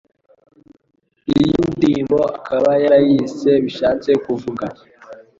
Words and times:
iyi 1.33 1.49
ndirimbo 1.75 2.19
akaba 2.37 2.69
yarayise'' 2.83 3.49
bishatse 3.63 4.09
kuvuga 4.23 4.65